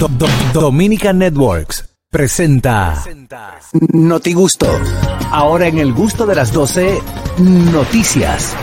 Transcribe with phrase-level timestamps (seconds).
[0.00, 3.02] Do- Do- Dominican Networks presenta
[3.92, 4.66] Noti Gusto.
[5.30, 7.00] Ahora en el gusto de las 12,
[7.38, 8.54] noticias.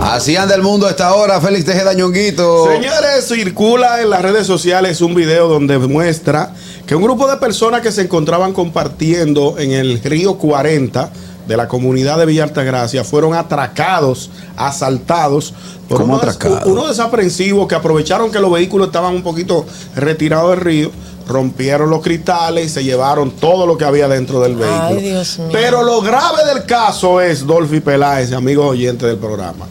[0.00, 2.66] Así anda el mundo a esta hora, Félix Tejeda Ñonguito.
[2.66, 6.52] Señores, circula en las redes sociales un video donde muestra
[6.86, 11.10] que un grupo de personas que se encontraban compartiendo en el río 40
[11.46, 15.54] de la comunidad de Villa Altagracia fueron atracados, asaltados
[15.88, 16.66] por ¿Cómo unos, atracados?
[16.66, 20.90] unos desaprensivos que aprovecharon que los vehículos estaban un poquito retirados del río,
[21.28, 25.00] rompieron los cristales y se llevaron todo lo que había dentro del vehículo.
[25.00, 25.48] Dios mío.
[25.52, 29.66] Pero lo grave del caso es, Dolphy Peláez, amigos oyentes del programa,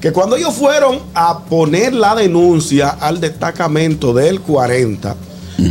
[0.00, 5.14] que cuando ellos fueron a poner la denuncia al destacamento del 40,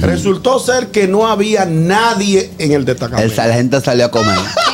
[0.02, 3.35] resultó ser que no había nadie en el El destacamento.
[3.35, 4.38] sargento salió a comer.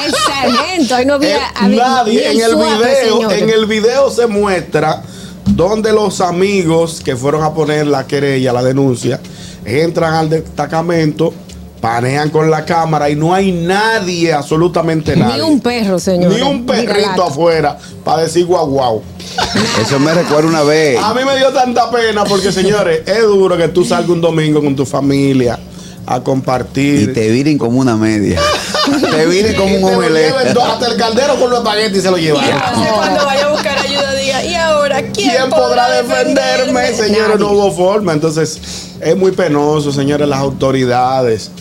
[0.44, 4.10] El sargento, ahí no había, Eh, había- nadie en el suave, video en el video
[4.10, 5.02] se muestra
[5.46, 9.20] donde los amigos que fueron a poner la querella la denuncia
[9.66, 11.34] entran al destacamento
[11.82, 16.32] panean con la cámara y no hay nadie absolutamente nadie Ni un perro, señor.
[16.32, 19.02] ni un perrito afuera para decir guau guau
[19.82, 21.00] Eso me recuerda una vez.
[21.02, 24.62] a mí me dio tanta pena porque señores es duro que tú salgas un domingo
[24.62, 25.58] con tu familia
[26.06, 28.40] a Y compartir te viren como una media.
[29.12, 30.54] te viren como Y un te lo lleven omelette.
[30.54, 33.52] dos- hasta el caldero con los espaguetis se lo Y llevan entonces cuando vaya a
[33.52, 36.94] buscar ayuda diga, ¿y ahora quién, ¿Quién podrá defenderme?
[36.94, 38.14] Señores, no hubo forma.
[38.14, 38.60] Entonces,
[39.00, 41.52] es muy penoso, señores, las autoridades.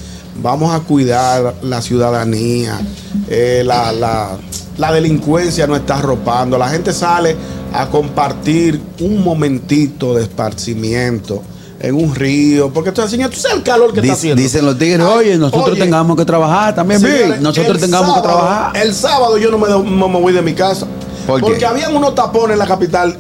[0.43, 2.81] Vamos a cuidar la ciudadanía.
[3.29, 4.39] Eh, la, la-
[4.79, 6.57] la delincuencia no está arropando.
[6.57, 7.37] La gente sale
[7.75, 11.43] a compartir un momentito de esparcimiento
[11.81, 12.71] en un río.
[12.73, 14.43] Porque tú, señor, tú sabes el calor que está Dic- haciendo.
[14.43, 17.01] Dicen los tigres, oye, nosotros Oye, tengamos que trabajar también.
[17.01, 18.77] Señores, nosotros tengamos que trabajar.
[18.77, 20.87] El sábado yo no me, no me voy de mi casa.
[21.27, 21.47] ¿Por qué?
[21.47, 23.17] porque habían unos tapones en la capital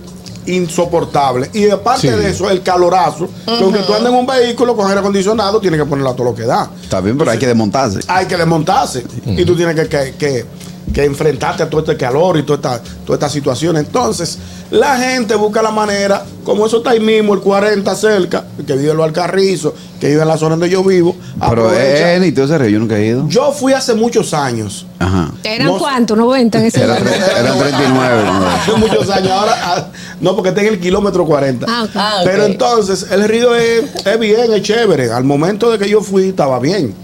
[0.47, 1.51] insoportables.
[1.55, 3.29] Y aparte de eso, el calorazo.
[3.47, 6.25] que Aunque tú andes en un vehículo con aire acondicionado, tienes que ponerlo a todo
[6.27, 6.71] lo que da.
[6.83, 8.01] Está bien, pero hay que desmontarse.
[8.09, 9.05] Hay que desmontarse.
[9.27, 10.47] Y tú tienes que, que- que-
[10.93, 13.77] que enfrentarte a todo este calor y toda esta, toda esta situación.
[13.77, 14.39] Entonces,
[14.73, 18.91] la gente busca la manera, como eso está ahí mismo, el 40 cerca, que vive
[18.91, 21.15] en los Alcarrizos, que vive en la zona donde yo vivo.
[21.39, 22.15] Pero aprovecha.
[22.15, 23.29] eh, ni todo ese río, yo nunca he ido.
[23.29, 24.85] Yo fui hace muchos años.
[24.99, 25.31] Ajá.
[25.45, 26.19] ¿Eran No- cuántos?
[26.19, 27.11] 90 en ese Era, momento.
[27.19, 28.23] tre- era 39.
[28.25, 28.47] ¿no?
[28.49, 29.31] Hace muchos años.
[29.31, 29.87] Ahora, ah,
[30.21, 31.67] no, porque está en el kilómetro 40.
[31.69, 31.87] Ah.
[31.95, 32.51] Ah, Pero ok.
[32.51, 35.13] entonces, el río es, es bien, es chévere.
[35.13, 36.95] Al momento de que yo fui, estaba bien.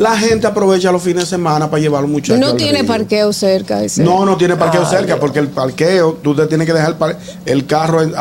[0.00, 2.38] La gente aprovecha los fines de semana para llevar a los muchachos.
[2.40, 2.86] No tiene río.
[2.88, 3.82] parqueo cerca.
[3.84, 4.02] ese.
[4.02, 7.66] No, no tiene parqueo cerca, porque el parqueo, tú te tienes que dejar par- el
[7.66, 8.14] carro en,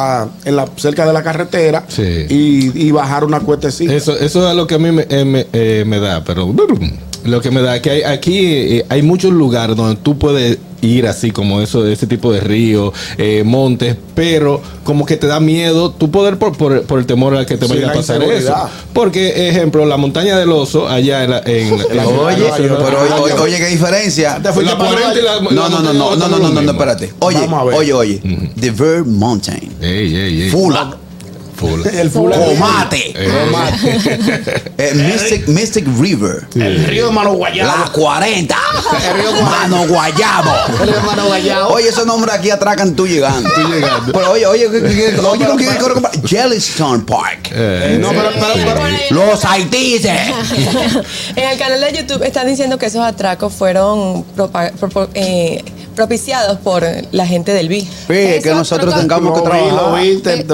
[0.46, 2.26] en la, cerca de la carretera Sí.
[2.30, 3.94] y, y bajar una cuestecita.
[3.94, 6.46] Eso, eso es lo que a mí me, eh, me, eh, me da, pero
[7.26, 11.08] lo que me da que hay, aquí eh, hay muchos lugares donde tú puedes ir
[11.08, 15.92] así como eso, ese tipo de ríos, eh, montes, pero como que te da miedo
[15.92, 18.54] tú poder por, por, por el temor al que te Sí, vaya a pasar eso.
[18.94, 21.40] Porque, ejemplo, la montaña del oso allá en la...
[21.40, 24.36] En, en- la- Oye, pero oye, oye, qué diferencia.
[24.42, 26.72] Te la para 40 y la- No, no, no, no, no, no, no, no, no,
[26.72, 27.14] espérate.
[27.20, 27.40] Oye,
[27.76, 28.22] oye, oye.
[28.60, 29.74] The Verb Mountain.
[29.82, 30.50] Ey, ey, ey.
[30.50, 30.96] Fula.
[31.60, 31.86] Full.
[31.88, 33.14] El fulano- Comate.
[33.16, 36.48] Eh, Eh, Mystic, Mystic River.
[36.56, 37.68] El río de Mano Guayabo.
[37.86, 38.56] La 40.
[39.14, 39.42] El río.
[39.44, 40.52] Mano Guayabo.
[40.82, 41.74] El río de Mano Guayabo.
[41.74, 43.50] Oye, esos nombres aquí atracan tú llegando.
[43.50, 44.14] Tú llegando.
[44.14, 46.14] Pero oye, oye, ¿qué- qué- qué- oye, ¿con quién quiero comprar?
[46.22, 47.50] Yellowstone Park.
[47.52, 48.76] eh, No, pero, pero-
[49.10, 50.12] pero- Los haitises.
[51.36, 54.24] en el canal de YouTube están diciendo que esos atracos fueron
[55.14, 55.64] eh,
[55.96, 57.82] propiciados por la gente del BI.
[57.82, 60.02] Sí, que nosotros tengamos que vi, lo trabajar.
[60.02, 60.46] vi, te,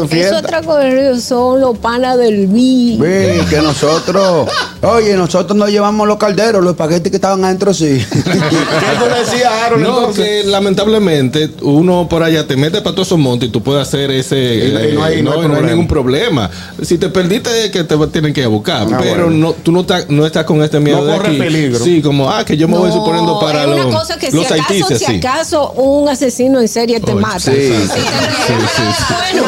[0.00, 0.43] en fiesta.
[0.48, 2.96] Río son los panas del BI.
[2.98, 4.48] Ve, que nosotros,
[4.82, 8.04] oye, nosotros no llevamos los calderos, los espaguetis que estaban adentro sí.
[8.12, 9.82] ¿Qué tú decías, Aaron?
[9.82, 10.24] No, entonces?
[10.44, 14.10] que lamentablemente uno por allá te mete para todos esos montes y tú puedes hacer
[14.10, 14.36] ese.
[14.66, 16.50] Y no- y no hay- eh, no hay no, no hay ningún problema.
[16.82, 18.86] Si te perdiste, que te tienen que buscar.
[18.92, 19.30] Ah, pero bueno.
[19.48, 21.38] no, tú no, estás- no estás con este miedo No de corre aquí.
[21.38, 21.84] peligro.
[21.84, 24.30] Sí, como, ah, que yo me voy No, suponiendo para es los, una cosa que
[24.30, 25.16] si los acaso, haitises, si sí.
[25.18, 27.40] acaso un asesino en serie te Oye, mata.
[27.40, 27.50] sí.
[27.50, 29.14] Y te Sí, sí, sí.
[29.14, 29.46] Bueno,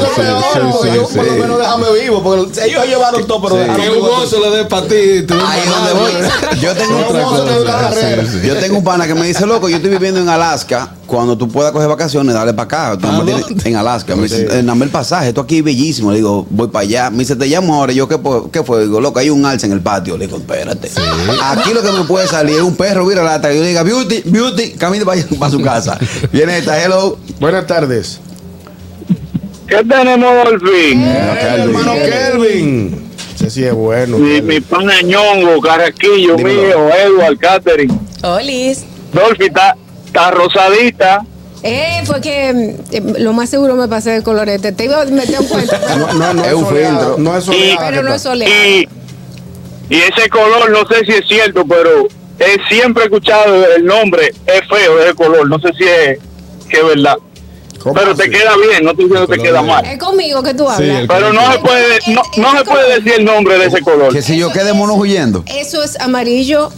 [0.00, 3.42] Sí, sí, sí, sí, sí, sí, Por lo menos déjame vivo, porque ellos llevaron todo,
[3.42, 5.26] pero Que un a oso le dé para ti.
[6.60, 6.98] Yo tengo,
[8.68, 10.92] yo un pana que me dice, loco, yo estoy viviendo en Alaska.
[11.06, 12.98] Cuando tú puedas coger vacaciones, dale para acá.
[12.98, 13.68] Tú ¿A nada más tienes- dónde?
[13.68, 14.16] en Alaska.
[14.16, 14.46] Me dice, Sí.
[14.50, 16.10] "Eh, dame el pasaje, esto aquí es bellísimo.
[16.10, 17.10] Le digo, voy para allá.
[17.10, 17.92] Me dice, te llamo ahora.
[17.92, 18.18] Yo, ¿qué,
[18.52, 18.82] qué fue?
[18.82, 20.16] Digo, loco, hay un alce en el patio.
[20.16, 20.90] Le digo, espérate.
[21.42, 23.52] Aquí lo que me puede salir es un perro, mira lata.
[23.52, 25.98] Yo le diga, beauty, beauty, camine para, para su casa.
[26.32, 27.18] Viene esta, hello.
[27.38, 28.18] Buenas tardes.
[29.68, 31.02] ¿Qué tenemos, Dolphin?
[31.02, 33.08] Eh, hermano Kelvin.
[33.34, 34.18] Ese sí es bueno.
[34.18, 36.62] Mi, mi pana Ñongo, Carraquillo Dímelo.
[36.62, 37.92] mío, Edward, Catherine.
[38.22, 38.84] Olis.
[39.12, 39.76] Dolphy, está,
[40.06, 41.22] está rosadita.
[41.62, 42.50] Eh, fue que
[42.92, 44.72] eh, lo más seguro me pasé de colorete.
[44.72, 45.74] Te iba a meter un cuento.
[45.98, 47.16] No, no, no Es un filtro.
[47.18, 48.54] No es Y- soleada pero no es soleado.
[48.54, 48.88] Y,
[49.90, 52.06] y ese color, no sé si es cierto, pero
[52.38, 56.18] he siempre escuchado el nombre, es feo ese color, no sé si es,
[56.68, 57.16] que es verdad.
[57.86, 58.22] ¿Cómo Pero así?
[58.22, 59.84] te queda bien, no te diciendo que te queda mal.
[59.86, 61.04] Es conmigo que tú hablas.
[61.06, 64.12] Pero no se puede, no, no se puede decir el nombre de ese color.
[64.12, 65.44] Que si yo quede mono huyendo.
[65.46, 66.72] Eso es amarillo.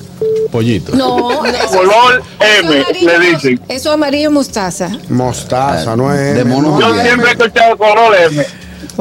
[0.52, 0.94] Pollito.
[0.94, 2.22] No, eso Color
[2.60, 3.58] M, le dicen.
[3.70, 4.90] Eso amarillo mostaza.
[5.08, 6.80] Mostaza, no es De mono no.
[6.80, 7.06] Yo Bien.
[7.06, 8.46] siempre he escuchado color M.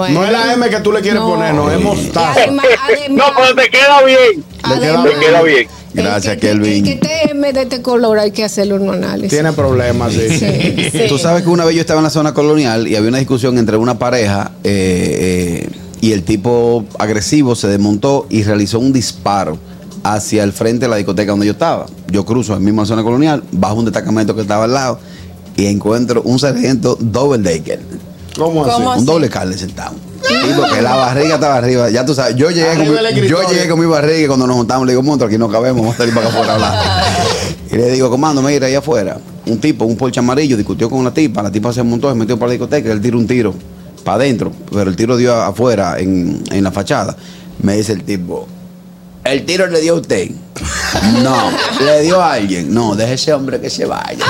[0.10, 1.28] No es la M que tú le quieres No.
[1.28, 2.40] poner, no, es mostaza.
[2.40, 2.66] además,
[3.10, 4.46] No, además, pero te queda bien.
[4.70, 5.68] Le queda- Te queda bien.
[6.04, 6.84] Gracias, el que- Kelvin.
[6.84, 9.30] Que, que te me de este color hay que hacerle un análisis.
[9.32, 10.28] Tiene problemas, sí.
[11.10, 13.58] Tú sabes que una vez yo estaba en la zona colonial y había una discusión
[13.58, 15.70] entre una pareja eh, eh,
[16.02, 19.58] y el tipo agresivo se desmontó y realizó un disparo
[20.04, 21.86] hacia el frente de la discoteca donde yo estaba.
[22.12, 25.00] Yo cruzo en la misma zona colonial, bajo un destacamento que estaba al lado
[25.56, 27.80] y encuentro un sargento double decker.
[28.38, 28.74] ¿Cómo así?
[28.76, 29.06] ¿Cómo Un así?
[29.06, 29.96] doble carne sentado.
[30.22, 31.90] Sí, porque la barriga estaba arriba.
[31.90, 34.48] Ya tú sabes, yo llegué, con Arriba mi, yo llegué con mi barriga y cuando
[34.48, 36.56] nos juntamos le digo, monstruo, aquí no cabemos, vamos a salir para acá afuera a
[36.56, 37.04] hablar.
[37.72, 41.14] y le digo, comando, mira, ahí afuera, un tipo, un Porsche amarillo, discutió con una
[41.14, 43.54] tipa, la tipa se montó, se metió para la discoteca, él tiró un tiro
[44.04, 47.16] para adentro, pero el tiro dio afuera, en, en la fachada.
[47.62, 48.48] Me dice el tipo,
[49.32, 50.30] ¿el tiro le dio a usted?
[51.24, 51.52] No,
[51.84, 52.74] le dio a alguien.
[52.74, 54.18] No, deje ese hombre que se vaya.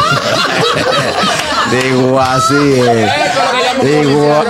[1.72, 3.12] Digo, así es.
[3.84, 4.44] Digo,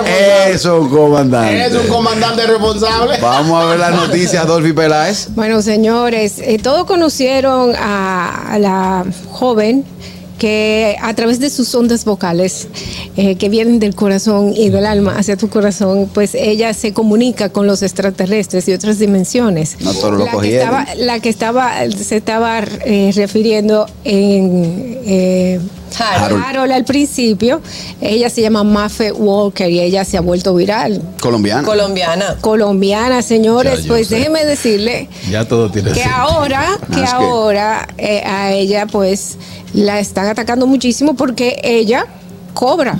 [0.48, 1.66] eso, comandante.
[1.66, 3.18] Es un comandante responsable.
[3.20, 5.28] Vamos a ver las noticias, Dolphy Peláez.
[5.34, 9.84] Bueno, señores, eh, todos conocieron a, a la joven
[10.38, 12.68] que a través de sus ondas vocales
[13.20, 17.48] eh, que vienen del corazón y del alma hacia tu corazón, pues ella se comunica
[17.48, 19.76] con los extraterrestres y otras dimensiones.
[19.80, 25.60] No todos lo la, que estaba, la que estaba, se estaba eh, refiriendo en eh,
[25.98, 26.44] Harold.
[26.44, 27.60] Harold al principio,
[28.00, 31.02] ella se llama Mafe Walker y ella se ha vuelto viral.
[31.20, 31.64] Colombiana.
[31.66, 32.36] Colombiana.
[32.40, 34.16] Colombiana, señores, Ya, pues sé.
[34.16, 36.16] déjeme decirle Ya todo tiene que sentido.
[36.20, 39.38] ahora, que Más que- ahora eh, a ella pues
[39.74, 42.06] la están atacando muchísimo porque ella
[42.58, 42.98] cobra.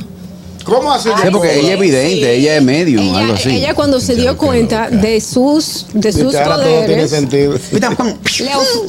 [0.62, 1.08] ¿Cómo así?
[1.08, 3.50] Sí, porque ella es evidente, ella es medium, Ella, algo así.
[3.50, 7.54] ella cuando se dio cuenta de sus de sus todo tiene poderes, sentido.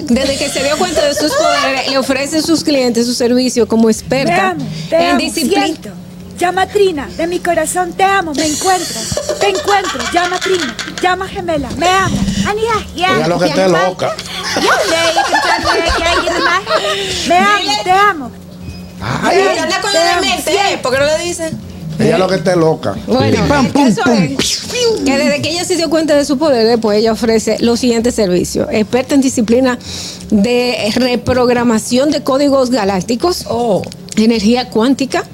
[0.09, 3.67] Desde que se dio cuenta de sus poderes, le ofrece a sus clientes su servicio
[3.67, 5.65] como Te experta amo, te en amo, disciplina.
[5.65, 5.89] siento.
[6.37, 11.69] Llama Trina, de mi corazón te amo, me encuentras, te encuentro, llama Trina, llama gemela,
[11.77, 11.87] me
[12.95, 14.15] yeah, Ella lo que está es loca.
[17.27, 18.31] Me amo, te amo.
[19.31, 20.81] Ella habla con la mente, siento.
[20.81, 21.51] ¿por qué no le dice?
[21.99, 22.95] Ella lo que está es loca.
[23.07, 24.37] Bueno, Pam, pum, caso pum.
[24.39, 24.59] es
[25.05, 28.15] que desde que ella se dio cuenta de su poder, pues ella ofrece los siguientes
[28.15, 28.67] servicios.
[28.71, 29.77] Experta en disciplina
[30.29, 33.81] de reprogramación de códigos galácticos, Oh.
[34.15, 35.25] energía cuántica,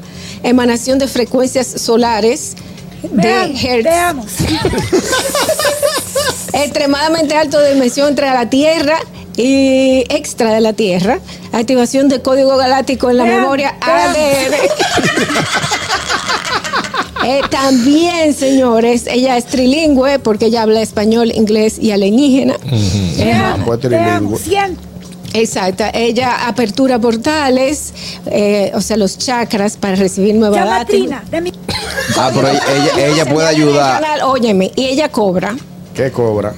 [0.41, 2.53] emanación de frecuencias solares,
[3.03, 3.31] de
[3.61, 4.25] hertz, te amo.
[6.53, 8.97] extremadamente alto de dimensión entre la Tierra
[9.37, 11.19] y extra de la Tierra,
[11.51, 13.75] activación de código galáctico en la memoria.
[13.81, 14.55] ADN.
[17.27, 22.55] Eh, también, señores, ella es trilingüe porque ella habla español, inglés y alienígena.
[23.65, 24.37] Pues trilingüe.
[24.37, 24.81] siento.
[25.33, 27.93] Exacto, ella apertura portales,
[28.27, 30.85] eh, o sea, los chakras para recibir nueva data.
[30.85, 31.51] Trina, de mi
[32.15, 34.03] Ah, pero ella, ella, ella puede ayudar.
[34.23, 35.55] Óyeme, y ella cobra.
[35.93, 36.53] ¿Qué cobra?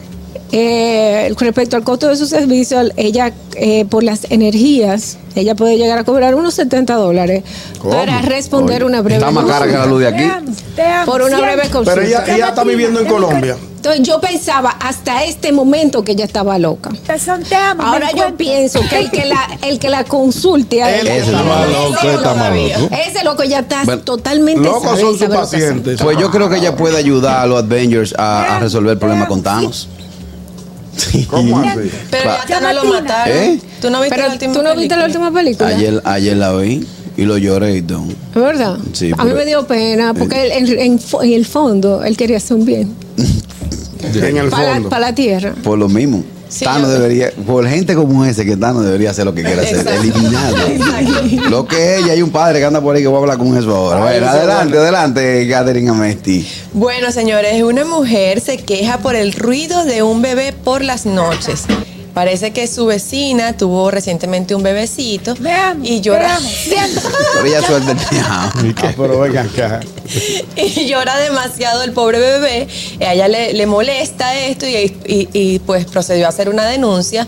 [0.51, 5.98] Eh, respecto al costo de su servicio, ella eh, por las energías, ella puede llegar
[5.98, 7.44] a cobrar unos 70 dólares
[7.80, 7.94] ¿Cómo?
[7.94, 9.89] para responder Oye, una breve está más cara que la consulta.
[9.89, 10.38] luz de Te aquí.
[10.48, 11.12] amo, te amo.
[11.12, 11.94] Por una breve consulta.
[11.96, 13.58] Pero ella, ella está viviendo en Colombia.
[13.75, 16.92] Entonces yo pensaba hasta este momento que ella estaba loca.
[17.80, 21.32] Ahora yo pienso que el que la, el que la consulte a Él ella- Ese
[21.32, 21.44] loco,
[22.04, 22.89] está loco.
[23.10, 26.01] ese loco ya está Bueno, totalmente Locos son sus pacientes.
[26.01, 29.27] Pues yo creo que ella puede ayudar a los Avengers a, a resolver el problema
[29.27, 29.88] con Thanos.
[31.30, 31.89] ¿Cómo así?
[32.12, 33.38] Pero ya no lo mataron.
[33.38, 33.60] ¿Eh?
[33.82, 35.06] ¿Tú no viste Pero la última tú no viste la película?
[35.27, 35.68] última película.
[35.70, 36.86] Ayer, ayer la vi
[37.18, 38.04] y lo lloré y todo.
[38.36, 38.77] ¿Verdad?
[38.94, 42.16] Sí, a mí me dio pena porque él, en, en fo- en el fondo él
[42.18, 42.94] quería hacer un bien
[44.16, 44.89] En el para, fondo.
[44.89, 45.54] para la tierra.
[45.63, 46.24] Por lo mismo.
[46.50, 49.77] Sí, yo- debería, por gente como ese, que Thanos debería hacer lo que quiera hacer,
[49.80, 50.01] Exacto.
[50.01, 51.50] eliminarlo.
[51.50, 53.56] Lo que ella, hay un padre que anda por ahí que va a hablar con
[53.58, 53.98] eso ahora.
[54.08, 56.48] Ay, Bueno, adelante, adelante, Catherine Amesti.
[56.74, 61.63] Bueno, señores, una mujer se queja por el ruido de un bebé por las noches.
[62.18, 66.36] Parece que su vecina tuvo recientemente un bebecito Me amo, y llora.
[66.66, 68.26] Pero ella suelta el miau.
[68.28, 68.52] Ah,
[68.98, 69.82] pero venga acá.
[70.56, 72.68] y llora demasiado el pobre bebé.
[73.06, 77.28] A ella le, le molesta esto y, y- y, pues procedió a hacer una denuncia.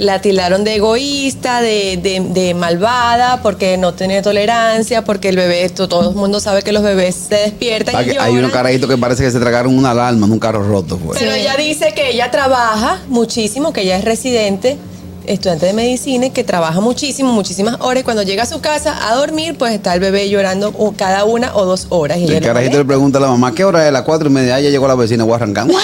[0.00, 5.68] La tildaron de egoísta, de, de- de malvada, porque no tiene tolerancia, porque el bebé,
[5.68, 8.96] to- todo el mundo sabe que los bebés se despiertan y Hay unos carajitos que
[8.96, 10.96] parece que se tragaron una alarma en un carro roto.
[10.96, 11.18] Pues.
[11.18, 14.78] Pero ella dice que ella trabaja muchísimo, que ella es residente,
[15.26, 18.00] estudiante de medicina, y que trabaja muchísimo, muchísimas horas.
[18.00, 21.54] Y cuando llega a su casa a dormir, pues está el bebé llorando cada una
[21.54, 22.16] o dos horas.
[22.16, 23.92] Y El no carajito le pregunta a la mamá, ¿qué hora es?
[23.92, 24.58] Las cuatro y media.
[24.60, 25.66] Ya llegó la vecina, voy a arrancar.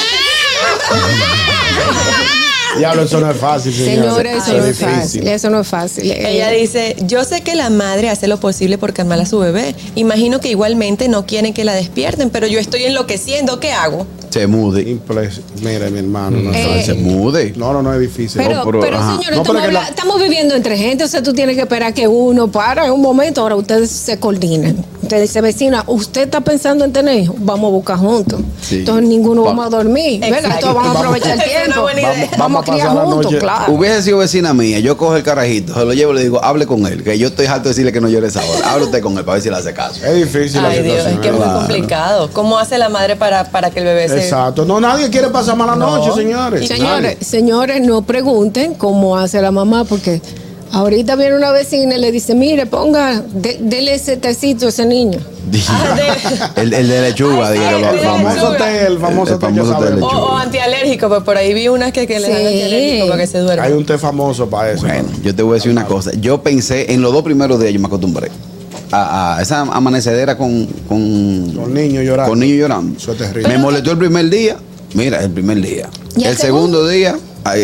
[2.78, 3.96] Diablo, eso no es fácil, señores.
[3.96, 5.26] Señora, eso no es fácil.
[5.28, 6.10] Eso no es fácil.
[6.10, 9.38] Ella Eh, dice, yo sé que la madre hace lo posible por calmar a su
[9.38, 9.74] bebé.
[9.94, 13.60] Imagino que igualmente no quieren que la despierten, pero yo estoy enloqueciendo.
[13.60, 14.06] ¿Qué hago?
[14.30, 14.84] Se mude.
[14.86, 16.38] Impres- Mire, mi hermano.
[16.38, 17.54] No, Eh, Se mude.
[17.56, 18.40] no, no, no es difícil.
[18.42, 21.56] Pero, pero- pero señores, No, estamos, la- estamos viviendo entre gente, o sea, tú tienes
[21.56, 24.84] que esperar que uno para en un momento, ahora ustedes se coordinen.
[25.06, 28.40] Usted dice, vecina, usted está pensando en tener hijos, vamos a buscar juntos.
[28.60, 28.80] Sí.
[28.80, 30.20] Entonces ninguno Va- vamos a dormir.
[30.20, 30.60] Venga, Exacto.
[30.60, 31.82] todos vamos a aprovechar el tiempo.
[31.84, 33.38] Vamos, Vamos- vamos a criar pasar la juntos, noche.
[33.38, 33.72] claro.
[33.72, 36.66] Hubiese sido vecina mía, yo cojo el carajito, se lo llevo y le digo, hable
[36.66, 38.72] con él, que yo estoy harto de decirle que no llore esa hora.
[38.72, 40.04] Hable usted con él para ver si le hace caso.
[40.04, 41.14] Es difícil la Ay Dios, situación.
[41.14, 42.30] es que es muy complicado.
[42.32, 44.18] ¿Cómo hace la madre para, para que el bebé se...
[44.24, 44.64] Exacto.
[44.64, 45.98] No, nadie quiere pasar mala No.
[45.98, 46.66] noche, señores.
[46.66, 47.16] Señores, Nadie.
[47.24, 50.20] señores, no pregunten cómo hace la mamá, porque
[50.72, 54.86] ahorita viene una vecina y le dice, mire, ponga, de- dele ese tecito a ese
[54.86, 55.18] niño.
[55.68, 55.96] Ah,
[56.56, 59.60] de- el, el de lechuga, lo- el famoso té, el famoso El té
[60.02, 63.26] o, o antialérgico, pues por ahí vi unas que, que le dan antialérgico para que
[63.26, 63.64] se duerma.
[63.64, 64.86] Hay un té famoso para eso.
[64.86, 66.10] Bueno, yo te voy a decir una cosa.
[66.20, 68.30] Yo pensé, en los dos primeros días yo me acostumbré
[68.92, 72.30] a, a esa amanecedera con, con, Con niños llorando.
[72.30, 72.98] con niños llorando.
[72.98, 73.48] Eso es terrible.
[73.48, 74.56] Me molestó el primer día.
[74.94, 75.88] Mira, el primer día.
[76.16, 77.16] ¿Y el el segundo día,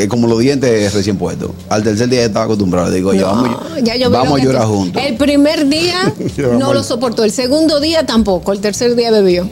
[0.08, 1.50] como los dientes recién puestos.
[1.68, 2.90] Al tercer día ya estaba acostumbrado.
[2.90, 5.02] Digo, yo, vamos, ya yo vamos a llorar juntos.
[5.02, 6.12] El primer día
[6.58, 9.48] no lo soportó, el segundo día tampoco, el tercer día bebió.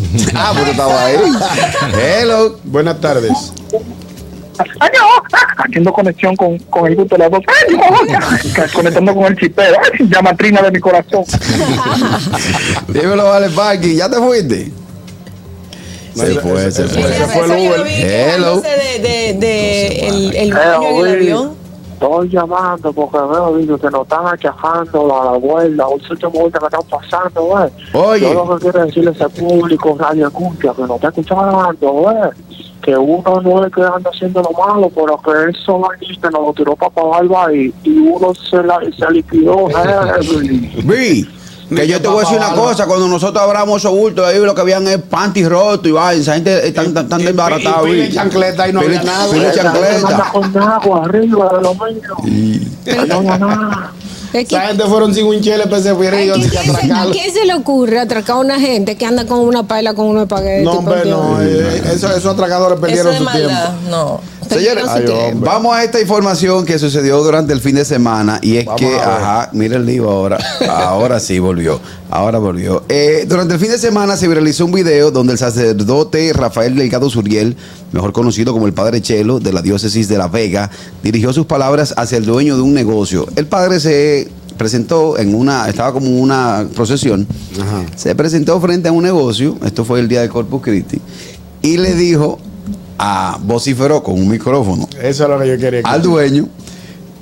[0.34, 0.54] Ah,
[1.04, 1.16] ahí.
[1.94, 2.58] Hello.
[2.64, 3.52] Buenas tardes.
[5.58, 7.42] Haciendo conexión con, con el gusto de las dos.
[8.72, 9.74] Conectando con el chipeo.
[9.82, 11.24] Ay, llama trina de mi corazón.
[12.88, 13.96] Dímelo, vale, Parky.
[13.96, 14.72] ¿Ya te fuiste?
[16.14, 17.02] No, se ese- fue, se fue.
[17.02, 17.86] ese fue el Uber.
[17.86, 18.60] Hello.
[18.60, 18.68] de,
[19.00, 21.60] de, de el, el baño en el avión.
[21.92, 26.38] Estoy llamando porque veo digo, que nos están achajando la, la vuelta, un sitio que
[26.46, 27.68] están pasando, güey.
[27.92, 28.20] Oye.
[28.22, 32.16] Yo lo que quiero decirle a ese público, Radio Escucha, que nos está escuchando, güey.
[32.80, 36.52] Que uno no es que anda haciendo lo malo, pero que eso vainita nos lo
[36.54, 41.28] tiró para Barba y, y uno se, la, se liquidó, heavy.
[41.76, 44.54] Que yo te voy a decir una cosa, cuando nosotros abramos esos bultos ahí, lo
[44.54, 48.12] que habían es panty roto y va, esa gente están tan, tan Y- y- y
[48.12, 49.26] chancleta y no había nada.
[49.48, 50.30] anda chancleta.
[50.32, 51.74] con agua arriba de lo
[54.32, 56.58] Es que- Esa gente fueron sin un chile, pues se fueron y ¿quién que se-
[56.58, 57.12] ¿A atracarlo.
[57.12, 60.22] quién se le ocurre atracar a una gente que anda con una paila con unos
[60.22, 60.64] espaguetis?
[60.64, 61.40] No, hombre, no.
[61.42, 63.90] eh, Esos, esos atracadores Eso perdieron de su maldad, tiempo.
[63.90, 64.20] no.
[64.48, 65.04] Señores, Ay,
[65.36, 68.96] vamos a esta información que sucedió durante el fin de semana y es Vamos que,
[68.98, 71.78] ajá, mira el lío ahora, ahora sí volvió,
[72.10, 72.82] ahora volvió.
[72.88, 77.08] Eh, durante el fin de semana se viralizó un video donde el sacerdote Rafael Delgado
[77.10, 77.56] Suriel,
[77.92, 80.68] mejor conocido como el Padre Chelo de la diócesis de La Vega,
[81.02, 83.26] dirigió sus palabras hacia el dueño de un negocio.
[83.36, 84.19] El padre se
[84.56, 87.26] presentó en una, estaba como una procesión,
[87.60, 87.84] Ajá.
[87.96, 91.00] se presentó frente a un negocio, esto fue el día del Corpus Christi,
[91.62, 92.38] y le dijo
[92.98, 95.80] a vociferó con un micrófono Eso es lo que yo quería.
[95.84, 96.48] al dueño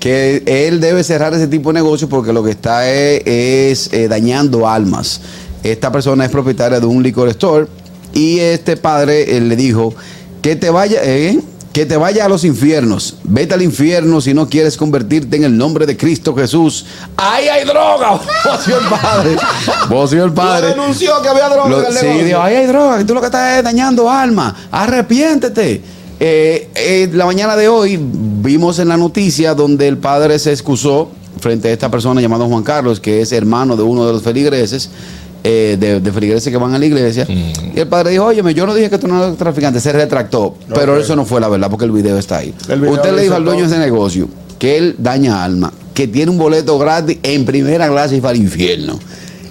[0.01, 4.07] que él debe cerrar ese tipo de negocio porque lo que está es, es, eh,
[4.09, 5.21] dañando almas.
[5.65, 7.67] Esta persona es propietaria de un liquor store
[8.15, 9.93] y este padre eh, le dijo
[10.41, 11.41] que te vaya, eh,
[11.79, 13.15] que te vaya a los infiernos.
[13.23, 16.85] Vete al infierno si no quieres convertirte en el nombre de Cristo Jesús.
[17.17, 18.19] ¡Ahí hay droga!
[18.45, 19.37] Voció el padre.
[19.89, 20.71] Voció el padre.
[20.71, 23.15] Lo denunció que había droga Lo- en el sí, dijo, ahí hay droga, y tú
[23.15, 25.81] lo que estás es dañando alma, arrepiéntete.
[26.19, 31.13] Eh, eh, la mañana de hoy vimos en la noticia donde el padre se excusó
[31.39, 34.91] frente a esta persona llamada Juan Carlos, que es hermano de uno de los feligreses,
[35.45, 37.27] eh, de, de feligreses que van a la iglesia.
[37.29, 40.57] Y el padre dijo, oye, yo no dije que tú no eres traficante, se retractó.
[40.75, 42.55] Pero eso no fue la verdad, porque el video está ahí.
[42.69, 44.29] Video Usted le dijo al dueño de ese negocio
[44.59, 48.43] que él daña alma, que tiene un boleto gratis en primera clase y para el
[48.43, 48.99] infierno.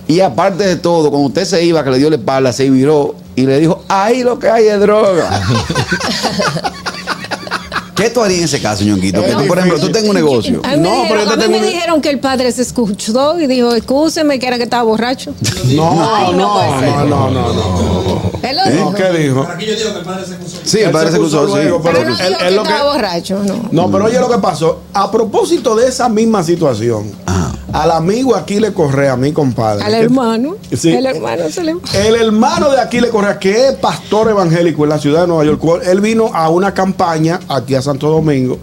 [0.08, 3.16] Y aparte de todo, cuando usted se iba, que le dio la espalda, se viró
[3.36, 5.30] y le dijo, ahí lo que hay es droga.
[7.98, 9.22] ¿Qué tú harías en ese caso, ñonquito?
[9.24, 10.62] Que tú, por ejemplo, tú tengas un negocio.
[10.64, 12.10] A mí, No, me, pero dijeron, yo te a mí tengo me un- dijeron que
[12.12, 15.34] el padre se escuchó y dijo, excúseme, que era que estaba borracho.
[15.66, 16.90] No, Ay, no no, puede ser.
[16.90, 18.32] no, no, no, no.
[18.44, 18.94] Él lo No, dijo.
[18.94, 19.48] ¿Qué dijo?
[20.64, 21.64] Sí, el Él padre se se excusó excusó, sí.
[21.64, 23.70] luego, Pero no él- dijo él que lo que- estaba borracho, no.
[23.72, 24.82] No, pero oye lo que pasó.
[24.94, 27.52] A propósito de esa misma situación, Ajá.
[27.74, 29.84] Al amigo Aquiles Correa, mi compadre.
[29.84, 30.56] Al hermano.
[30.76, 30.92] Sí.
[30.94, 31.76] El hermano se le...
[31.94, 35.62] El hermano de Aquiles Correa, que es pastor evangélico en la ciudad de Nueva York,
[35.86, 38.58] él vino a una campaña aquí a Santo Domingo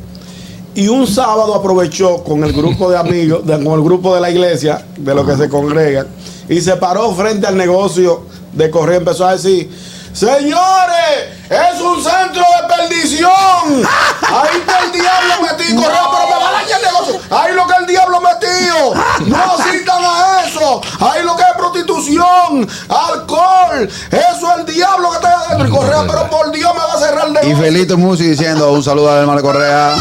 [0.74, 4.30] Y un sábado aprovechó con el grupo de amigos, de- con el grupo de la
[4.30, 6.06] iglesia, de los que se congregan,
[6.48, 8.98] y se paró frente al negocio de correo.
[8.98, 9.70] Empezó a decir:
[10.14, 13.28] Señores, es un centro de perdición.
[14.22, 15.82] Ahí está el diablo metido.
[15.82, 17.20] Correo, pero me va a dañar el negocio.
[17.36, 18.94] Ahí lo que el diablo metido.
[19.26, 20.80] No asistan a eso.
[21.00, 23.88] Ahí lo que es prostitución, alcohol.
[24.10, 25.66] Eso es el diablo que está adentro.
[25.66, 27.56] Y correo, pero por Dios me va a cerrar el Y negocio.
[27.58, 29.96] Felito Musi diciendo un saludo al hermano Correa,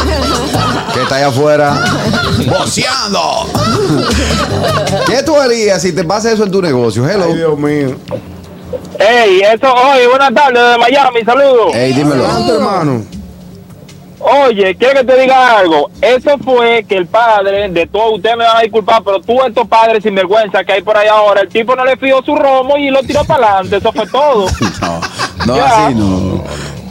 [0.92, 1.74] que está allá afuera,
[2.46, 3.48] boceando.
[5.06, 7.08] ¿Qué tú harías si te pasa eso en tu negocio?
[7.08, 7.24] Hello.
[7.26, 7.96] Ay, Dios mío.
[9.06, 11.74] Ey, eso, oye, buenas tardes de Miami, saludos.
[11.74, 12.24] Ey, dímelo.
[12.24, 13.04] Adelante, hermano.
[14.20, 15.90] Oye, quiero que te diga algo.
[16.00, 19.68] Eso fue que el padre de todos, ustedes me van a disculpar, pero tú, estos
[19.68, 22.88] padres sinvergüenza que hay por ahí ahora, el tipo no le fijó su romo y
[22.88, 23.76] lo tiró para adelante.
[23.76, 24.46] Eso fue todo.
[25.46, 26.42] No, así no.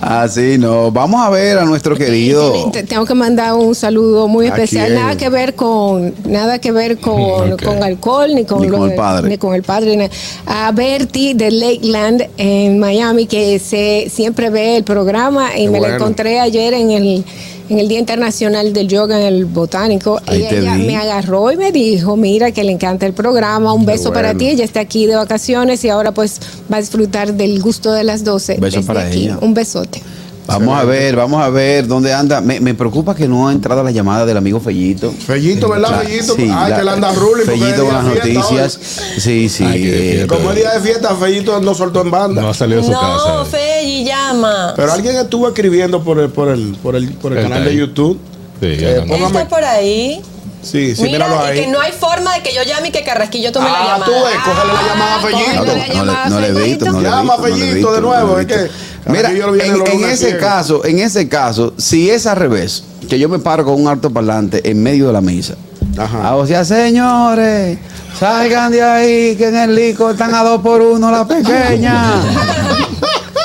[0.06, 0.92] Así no.
[0.92, 2.70] Vamos a ver a nuestro querido.
[2.72, 6.72] Te- Tengo que mandar un saludo muy ¿A especial, nada que ver con nada que
[6.74, 9.30] ver con, con alcohol ni con, Ni con lo- el padre.
[9.30, 10.10] ni con el padre, ni-
[10.46, 15.80] a Bertie de Lakeland en Miami que se siempre ve el programa y Qué me
[15.80, 15.96] la bueno.
[15.96, 17.24] encontré ayer en el
[17.70, 21.72] en el Día Internacional del Yoga en el Botánico Ahí ella me agarró y me
[21.72, 25.16] dijo, mira que le encanta el programa, un beso para ti, ella está aquí de
[25.16, 26.40] vacaciones y ahora pues
[26.72, 28.58] va a disfrutar del gusto de las 12.
[28.60, 29.24] Beso desde para aquí.
[29.24, 29.38] ella.
[29.42, 30.02] Un besote.
[30.46, 32.42] Vamos a ver, vamos a ver dónde anda.
[32.42, 35.12] Me, me preocupa que no ha entrado la llamada del amigo Fellito.
[35.12, 36.36] Fellito, ¿verdad, Fellito?
[36.36, 37.46] sí, Ay, la- que le anda ruling.
[37.46, 38.80] Fellito con las noticias.
[39.18, 39.64] Sí, sí.
[39.64, 40.26] Ay, eh.
[40.28, 42.42] Como es día de fiesta, Fellito no soltó en banda.
[42.42, 43.46] No ha salido de su No, casa.
[43.46, 44.74] Feli, llama.
[44.76, 47.76] Pero alguien estuvo escribiendo por el, por el, por el, por el canal de.
[47.76, 48.20] YouTube.
[48.60, 49.14] Sí, Eh, no.
[49.16, 50.22] Póngame- está por ahí.
[50.64, 51.60] Sí, sí, Mira, míralo y ahí.
[51.62, 54.06] que no hay forma de que yo llame y que Carrasquillo tome la Ah, llamada.
[54.06, 55.66] tú ves, cógele la llamada a Fellito.
[55.66, 58.46] No, le- no le he visto, no le he Llama he Fellito de nuevo, es
[58.48, 58.70] que.
[59.08, 63.66] Mira, en ese caso, en ese caso, si es al revés, que yo me paro
[63.66, 65.56] con un alto parlante en medio de la misa.
[65.98, 66.22] Ajá.
[66.24, 67.78] Ah, o sea, señores,
[68.18, 72.14] salgan de ahí, que en el licor están a dos por uno la pequeña.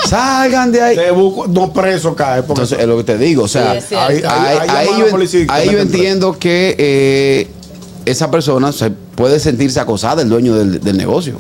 [0.09, 0.97] salgan de ahí.
[0.97, 2.43] Te busco, no preso cae.
[2.43, 4.23] Porque Entonces, es lo que te digo, o sea, Sí, ahí,
[4.99, 7.49] yo, policía ahí entiendo que eh,
[8.05, 11.37] esa persona se puede sentirse acosada, el dueño del, del negocio.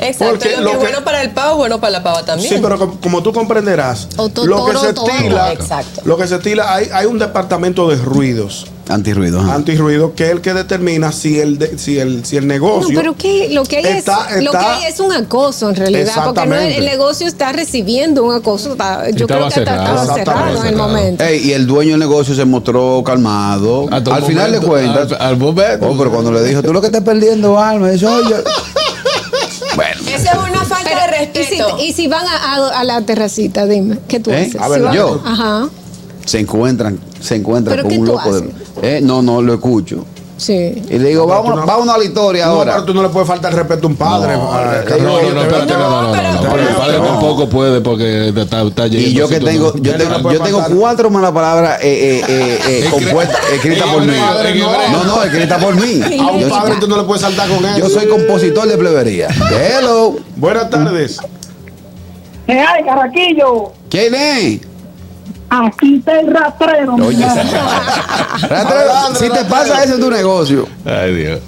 [0.00, 0.38] Exacto.
[0.38, 2.48] Porque Lo, lo que es que- bueno para el pavo, bueno para la pava también.
[2.54, 6.02] Sí, pero com- como tú comprenderás, lo que se estila, Exacto.
[6.04, 9.40] lo que se estila, hay, hay un departamento de ruidos, Antirruido.
[9.40, 9.54] ajá.
[9.54, 12.88] antirruido, que es el que determina si el, de- si el, si el negocio.
[12.92, 15.76] No, pero que lo que hay Está- es lo que hay es un acoso en
[15.76, 16.78] realidad, porque no, el, Exactamente.
[16.78, 18.72] el negocio está recibiendo un acoso.
[18.72, 20.02] está- yo creo que está- cerrado.
[20.02, 21.22] estaba cerrado en el momento.
[21.24, 23.86] Ey, y el dueño del negocio se mostró calmado.
[23.90, 25.12] Al final de cuentas.
[25.12, 25.86] al- al momento.
[25.88, 28.34] Oh, pero cuando le dijo, tú lo que estás perdiendo, alma, eso, oye.
[29.76, 30.00] Bueno.
[30.08, 31.78] Esa es una falta Pero, de y, si, respeto.
[31.80, 34.36] y si van a, a- a la terracita, dime, ¿qué tú ¿Eh?
[34.48, 34.60] haces?
[34.60, 35.20] A ver, yo.
[35.24, 35.68] Ajá,
[36.24, 38.38] Se encuentran, se encuentran ¿Pero con qué un tú loco de.
[38.48, 38.54] haces?
[38.82, 40.04] Eh, no, no, lo escucho.
[40.40, 40.82] Sí.
[40.88, 42.72] Y le digo, No, vamos, no- vamos a la historia No, ahora.
[42.72, 44.32] pero tú no le puedes faltar el respeto a un padre.
[44.36, 45.34] No, no, No, el
[46.76, 47.04] padre no.
[47.04, 51.10] tampoco puede porque está, está Y yo que tengo, no- yo tengo, yo tengo cuatro
[51.10, 54.12] malas palabras eh, eh, eh, eh, compuestas, escritas por mí.
[54.92, 56.00] No, no, escritas por mí.
[56.20, 57.76] A un Yo, padre tú no le puedes saltar con él.
[57.78, 59.28] yo soy compositor de plebería.
[59.78, 60.16] Hello.
[60.36, 61.18] Buenas tardes.
[62.46, 63.72] ¿Qué hay, Carraquillo?
[63.88, 64.60] ¿Quién es?
[65.50, 66.96] Aquí está el rastrero.
[66.96, 67.24] mi Oye.
[68.48, 70.66] Rastrero, si te pasa eso en tu negocio.
[70.84, 71.40] Ay, Dios.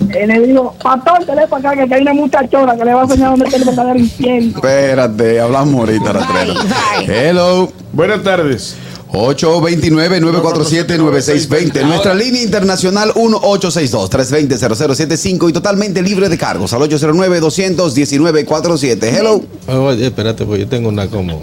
[0.00, 3.30] Y le digo, pastor, para acá que hay una muchachona que le va a enseñar
[3.30, 4.50] dónde está el verdadero infierno.
[4.56, 6.54] Espérate, hablamos ahorita, Rastrero.
[6.54, 7.28] Bye, bye.
[7.28, 7.72] Hello.
[7.92, 8.76] Buenas tardes.
[9.12, 11.84] 829-947-9620.
[11.86, 19.04] Nuestra línea internacional 1862-320-0075 y totalmente libre de cargos al 809-219-47.
[19.04, 19.40] Hello.
[19.68, 21.40] Oye, espérate, pues yo tengo una como.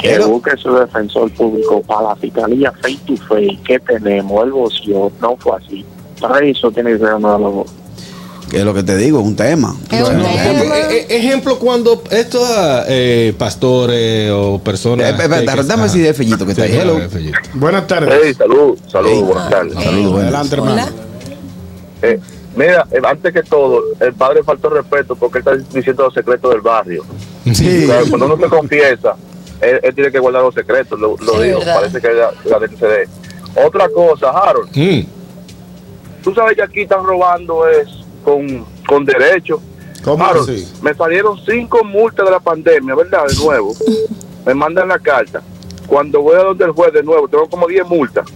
[0.00, 0.28] Que Hello.
[0.28, 3.58] busque su defensor público para la fiscalía face to face.
[3.66, 4.44] ¿Qué tenemos?
[4.44, 5.84] El bocio no fue así.
[6.20, 7.66] Para eso tiene que ser uno de los.
[8.50, 9.20] ¿Qué es lo que te digo?
[9.20, 9.74] Un tema.
[9.90, 10.32] Es un tema.
[10.34, 10.74] ejemplo.
[10.74, 12.46] Eh, eh, ejemplo, cuando estos
[12.88, 15.10] eh, pastores o personas.
[15.10, 16.76] Eh, que- que- dame si de Fellito que está ahí.
[16.76, 16.98] Hello.
[17.54, 18.20] Buenas tardes.
[18.22, 19.22] Hey, salud, salud, Hey.
[19.22, 19.74] buenas tardes.
[19.74, 20.34] Saludos, buenas.
[20.34, 20.82] Adelante, hermano.
[22.02, 22.20] Eh,
[22.54, 26.50] mira, eh, antes que todo, el padre faltó respeto porque él está diciendo los secretos
[26.52, 27.02] del barrio.
[27.52, 27.84] Sí.
[27.84, 29.16] O sea, cuando uno se confiesa,
[29.60, 31.58] él, él tiene que guardar los secretos, lo, lo Sí, digo.
[31.60, 31.74] verdad.
[31.76, 33.08] Parece que la, la gente se dé.
[33.64, 35.06] Otra cosa, Harold, Mm.
[36.22, 37.88] tú sabes que aquí están robando es
[38.24, 39.60] con, con derecho.
[40.04, 40.72] ¿Cómo Harold, así?
[40.82, 43.26] me salieron cinco multas de la pandemia, ¿verdad?
[43.26, 43.74] De nuevo.
[44.44, 45.42] Me mandan la carta.
[45.86, 48.26] Cuando voy a donde el juez de nuevo, tengo como 10 multas.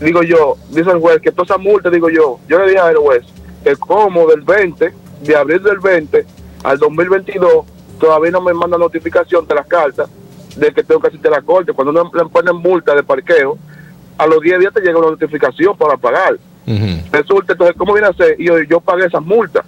[0.00, 2.96] Digo yo, dice el juez que todas esas multas, digo yo, yo le dije al
[2.96, 3.24] juez
[3.62, 6.26] que como del 20, de abril del 20
[6.64, 7.64] al 2022,
[8.00, 10.08] todavía no me mandan notificación de las cartas
[10.56, 11.72] de que tengo que asistir a la corte.
[11.72, 13.58] Cuando no le ponen multa de parqueo,
[14.18, 16.36] a los 10 días te llega una notificación para pagar.
[17.10, 18.40] Resulta, entonces, ¿cómo viene a ser?
[18.40, 19.64] Y yo, yo pagué esas multas.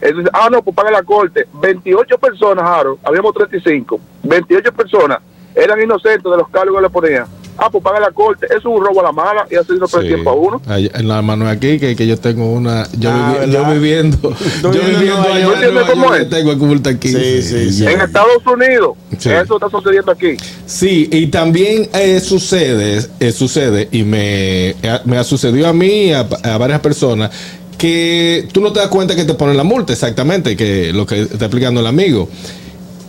[0.00, 1.46] Dice, ah, no, pues paga la corte.
[1.54, 4.00] 28 personas, Harold, habíamos 35.
[4.22, 5.18] 28 personas
[5.54, 7.26] eran inocentes de los cargos que le ponían.
[7.60, 8.46] Ah, pues paga la corte.
[8.46, 9.96] Eso es un robo a la mala y así no Sí.
[10.00, 10.62] el tiempo a uno.
[10.66, 12.86] Allá- En la mano aquí, que, que yo tengo una.
[12.96, 14.18] Yo, Ah, vivi- yo viviendo.
[14.62, 16.28] Yo viviendo allá ¿Cómo es?
[16.30, 17.08] tengo aquí multa aquí.
[17.08, 17.86] Sí, sí, sí.
[17.86, 19.30] En Estados Unidos, Sí.
[19.30, 20.36] eso está sucediendo aquí.
[20.66, 26.06] Sí, y también eh, sucede, eh, sucede, y me, eh, me ha sucedido a mí
[26.08, 27.30] y a, a varias personas,
[27.76, 31.22] que tú no te das cuenta que te ponen la multa, exactamente, que lo que
[31.22, 32.28] está explicando el amigo.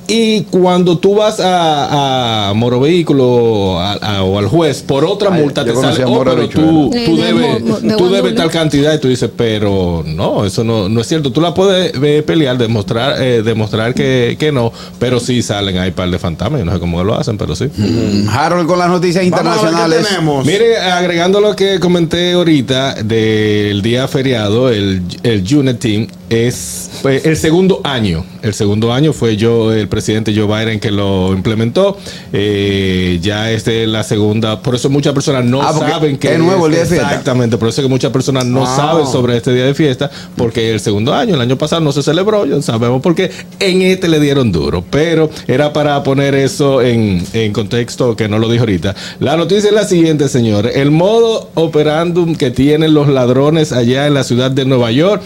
[0.10, 5.30] Y cuando tú vas a, a Moro Vehículo a- a- o al juez por otra
[5.34, 6.70] Ay, multa, te sale, oh, pero Bichuela".
[6.72, 10.46] tú, Eh, tú de debes, de tú debes tal cantidad y tú dices, pero no,
[10.46, 11.32] eso no, no es cierto.
[11.32, 15.92] Tú la puedes eh, pelear, demostrar, eh, demostrar que, que no, pero sí salen ahí
[15.92, 16.60] par de fantasmas.
[16.60, 17.66] Yo no sé cómo lo hacen, pero sí.
[17.76, 20.08] Mm, Harold con las noticias Vamos a ver qué internacionales.
[20.08, 20.46] tenemos.
[20.46, 25.44] Mire, agregando lo que comenté ahorita del día feriado, el, el
[25.78, 28.24] Team es el segundo año.
[28.42, 29.99] El segundo año fue yo, el presidente
[30.36, 31.98] Joe Biden, que lo implementó.
[32.34, 34.62] Eh, ya este es la segunda.
[34.62, 37.08] Por eso muchas personas no Ah, saben que es nuevo el día de fiesta.
[37.08, 38.76] Exactamente, por eso es que muchas personas no Ah.
[38.76, 42.04] saben sobre este día de fiesta, porque el segundo año, el año pasado no se
[42.04, 43.32] celebró, ya sabemos por qué.
[43.60, 48.40] En este le dieron duro, pero era para poner eso en, en contexto que no
[48.40, 48.96] lo dijo ahorita.
[49.20, 50.76] La noticia es la siguiente, señores.
[50.76, 55.22] El modo operandum que tienen los ladrones allá en la ciudad de Nueva York,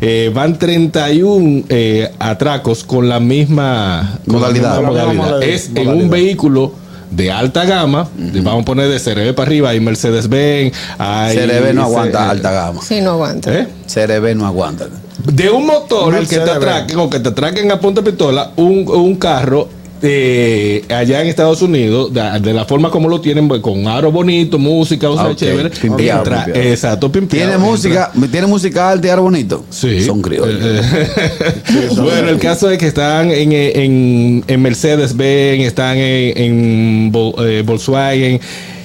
[0.00, 5.42] eh, van 31 eh, atracos con la misma Modalidad.
[5.42, 6.72] Es en un vehículo
[7.10, 8.08] de alta gama,
[8.42, 11.36] vamos a poner de CRB para arriba, hay Mercedes-Benz, hay...
[11.36, 12.82] CRB no aguanta eh, alta gama.
[12.82, 13.58] Sí, no aguanta.
[13.58, 13.68] ¿eh?
[13.86, 14.86] CRB no aguanta.
[15.24, 18.52] De un motor, el que te atraquen o que te atraquen a punta de pistola,
[18.56, 19.68] un, un carro
[20.02, 24.10] eh, allá en Estados Unidos, de, de la forma como lo tienen, pues, con aro
[24.12, 25.70] bonito, música, o sea, Ah, chévere.
[25.70, 26.68] Pimpeado, entra- pimpeado.
[26.70, 27.46] exacto, pimpeado.
[27.46, 28.12] ¿Tiene Entra- música?
[28.30, 29.64] ¿Tiene música alta y algo bonito?
[29.70, 30.00] Sí.
[30.02, 30.58] Son criollos.
[31.96, 38.40] Bueno, el caso es que están en, en, en Mercedes-Benz, están en, eh, Volkswagen.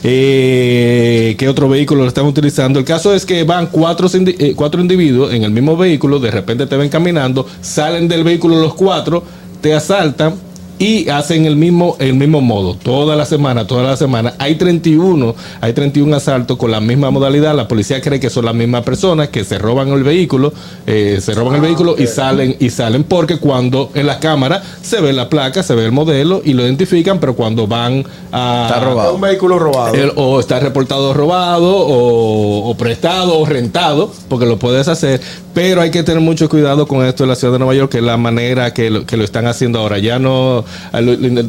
[0.06, 2.80] Eh, ¿Qué otro vehículo lo están utilizando?
[2.80, 6.66] El caso es que van cuatro, eh, cuatro individuos en el mismo vehículo, de repente
[6.66, 9.24] te ven caminando, salen del vehículo los cuatro,
[9.62, 10.34] te asaltan
[10.80, 12.76] y hacen el mismo, el mismo modo.
[12.76, 14.34] Toda la semana, toda la semana.
[14.40, 17.56] Hay 31, hay 31 asaltos con la misma modalidad.
[17.56, 20.52] La policía cree que son las mismas personas que se roban el vehículo,
[20.88, 25.00] eh, se roban el vehículo y salen, y salen porque cuando en la cámara se
[25.00, 28.80] ve la placa, se ve el modelo y lo identifican, pero cuando van a Está
[28.84, 29.16] robado.
[29.16, 29.94] Un vehículo robado.
[29.96, 35.22] el- o está reportado robado o, o prestado o rentado, porque lo puedes hacer,
[35.54, 37.98] pero hay que tener mucho cuidado con esto en la ciudad de Nueva York, que
[38.00, 40.00] es la manera que lo, que lo están haciendo ahora.
[40.00, 41.02] Ya no lo,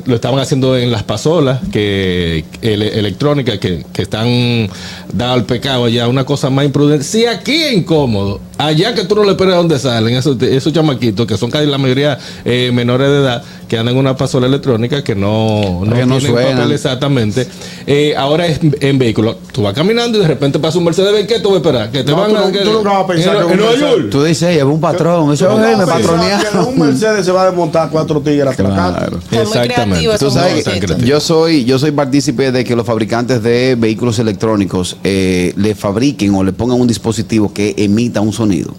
[0.06, 4.68] lo- estaban haciendo en las pasolas que ele- electrónicas que, que están
[5.12, 7.04] dadas al pecado ya, una cosa más imprudente.
[7.04, 11.26] Si aquí es incómodo, allá que tú no le esperas dónde salen esos, esos chamaquitos
[11.26, 13.42] que son casi la mayoría eh, menores de edad
[13.74, 17.44] que andan en una pasola electrónica que no, no, Que no papel exactamente.
[17.88, 19.36] Eh, ahora es en vehículo.
[19.50, 21.26] Tú vas caminando y de repente pasa un Mercedes Benz.
[21.26, 21.90] ¿Qué tú vas a esperar?
[21.90, 22.52] Que te No, van tú a.
[22.52, 24.10] que- tú nunca vas a pensar en- que un en Nueva Mercedes-.
[24.10, 25.32] Tú dices, lleva un patrón.
[25.32, 26.66] Eso es, me patronearon.
[26.66, 28.98] Un Mercedes se va a desmontar cuatro tigres atracando.
[28.98, 29.18] Claro.
[29.42, 30.18] Exactamente.
[30.18, 30.64] Tú sabes
[31.04, 36.32] yo soy, yo soy partícipe de que los fabricantes de vehículos electrónicos eh, le fabriquen
[36.36, 38.72] o le pongan un dispositivo que emita un sonido.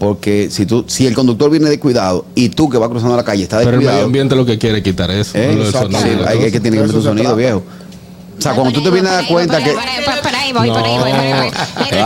[0.00, 3.42] Porque si tú, si el conductor viene descuidado y tú que vas cruzando la calle
[3.42, 5.36] estás Pero el medio descuidado, ambiente lo que quiere es quitar eso.
[5.36, 5.52] ¿eh?
[5.52, 5.92] Exacto.
[6.00, 7.62] sonido Sí, hay que, que tiene que meter un sonido viejo.
[8.38, 10.82] O sea, cuando tú te vienes a dar cuenta que Por ahí voy, No, por
[10.82, 11.48] ahí voy, por ahí voy.
[11.48, 12.04] es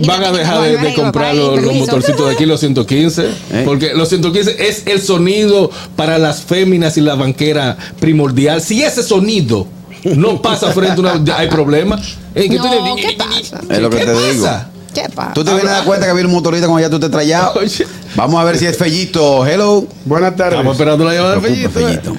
[0.00, 3.26] que van a, eh, dejar de, de comprar los, los motorcitos de aquí, los 115.
[3.26, 3.62] ¿Eh?
[3.66, 8.62] Porque los 115 es el sonido para las féminas y la banquera primordial.
[8.62, 9.66] Si ese sonido
[10.04, 11.36] no pasa frente a una.
[11.36, 12.00] Hay problema.
[12.34, 13.60] Eh, que No, ¿qué pasa?
[13.68, 14.32] es lo que ¿Qué te pasa?
[14.32, 14.77] digo.
[14.94, 15.32] ¿Qué pasa?
[15.34, 17.54] Tú te vienes a dar cuenta que viene un motorista cuando ya tú te trayado.
[17.60, 17.86] Oye.
[18.16, 19.46] Vamos a ver si es Fellito.
[19.46, 19.86] Hello.
[20.04, 20.54] Buenas tardes.
[20.54, 21.70] Estamos esperando la llamada de Fellito.
[21.70, 22.16] Fellito.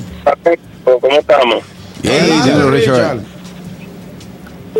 [1.02, 1.64] ¿Cómo estamos?
[2.04, 3.18] Hey, Adelante, dímelo, Richard.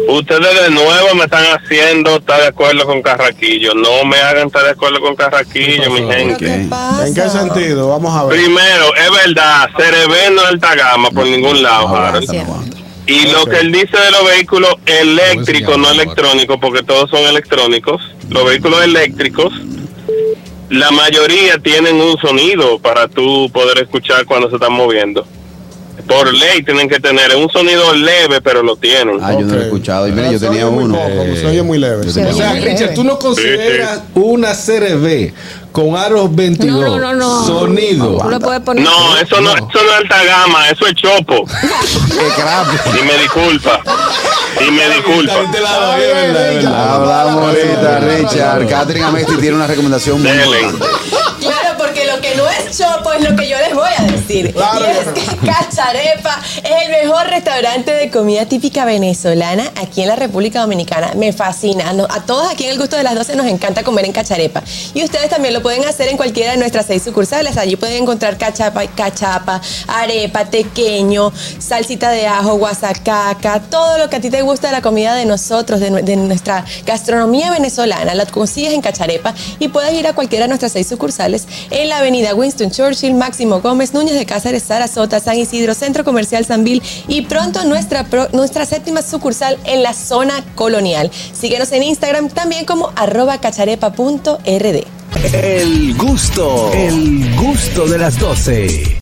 [0.08, 3.74] Ustedes de nuevo me están haciendo estar de acuerdo con Carraquillo.
[3.74, 6.38] No me hagan estar de acuerdo con Carraquillo, mi ¿Pero gente.
[6.46, 6.70] qué Ok.
[6.70, 7.08] pasa?
[7.08, 7.90] ¿En qué sentido?
[7.90, 8.40] Vamos a ver.
[8.40, 12.30] Primero, es verdad, Cerebé no es alta gama por ningún lado, No Harold.
[13.10, 18.02] Y lo que él dice de los vehículos eléctricos, no electrónicos, porque todos son electrónicos,
[18.30, 19.52] los vehículos eléctricos,
[20.70, 25.26] la mayoría tienen un sonido para tú poder escuchar cuando se están moviendo.
[26.08, 29.18] Por ley tienen que tener un sonido leve, pero lo tienen.
[29.22, 30.08] Ah, yo no lo he escuchado.
[30.08, 30.96] Y mira, yo Se tenía uno.
[30.96, 32.06] poco, se oye muy leve.
[32.06, 35.34] yo Se O sea, Richard, tú no consideras una CRB
[35.72, 36.80] con aros 22.
[36.80, 37.46] No, no, no, no.
[37.46, 38.18] Sonido.
[38.18, 38.84] Tú lo puedes poner.
[38.84, 41.46] No, eso no, eso no es alta gama, eso es chopo.
[43.00, 43.82] Y me disculpa.
[44.60, 45.34] Y me disculpa.
[45.52, 46.94] Te la doy, es verdad, es verdad.
[46.96, 48.68] Hablamos ahorita, Richard.
[48.68, 50.86] Catherine Amesti tiene una recomendación muy importante.
[51.40, 54.54] Claro, porque lo que no es chopo es lo que yo les voy a decir.
[54.54, 54.86] Claro.
[54.86, 60.16] Y es que Cacharepa es el mejor restaurante de comida típica venezolana aquí en la
[60.16, 61.12] República Dominicana.
[61.16, 61.90] Me fascina.
[62.10, 64.64] A todos aquí en el gusto de las 12 nos encanta comer en Cacharepa.
[64.94, 67.58] Y ustedes también lo pueden hacer en cualquiera de nuestras seis sucursales.
[67.58, 74.22] Allí pueden encontrar cachapa, cachapa, arepa, tequeño, salsita de ajo, guasacaca, todo lo que a
[74.22, 78.16] ti te gusta de la comida de nosotros, de, de nuestra gastronomía venezolana.
[78.16, 81.98] La consigues en Cacharepa y puedes ir a cualquiera de nuestras seis sucursales en la
[81.98, 87.24] avenida Winston Churchill, Máximo Gómez, Núñez de Cáceres, Sarasota, San Isidro, Centro Comercial Sanvil y
[87.24, 91.12] pronto nuestra, nuestra séptima sucursal en la zona colonial.
[91.34, 94.84] Síguenos en Instagram también como arroba cacharepa.rd.
[95.34, 98.98] El gusto, el gusto de las 12.